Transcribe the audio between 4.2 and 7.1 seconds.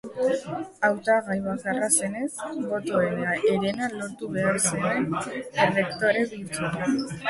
behar zuen errektore bihurtzeko.